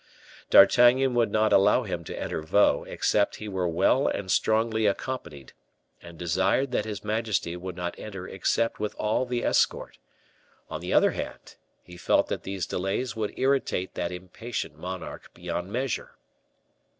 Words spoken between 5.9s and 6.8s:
and desired